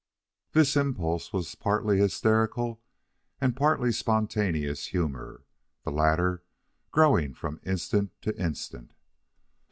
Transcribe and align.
This 0.53 0.75
impulse 0.75 1.31
was 1.31 1.53
party 1.53 1.99
hysterical 1.99 2.81
and 3.39 3.55
partly 3.55 3.91
spontaneous 3.91 4.87
humor 4.87 5.43
the 5.83 5.91
latter 5.91 6.41
growing 6.89 7.35
from 7.35 7.59
instant 7.63 8.09
to 8.23 8.35
instant. 8.35 8.95